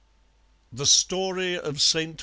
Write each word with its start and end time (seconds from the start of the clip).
THE 0.73 0.87
STORY 0.87 1.59
OF 1.59 1.79
ST. 1.79 2.19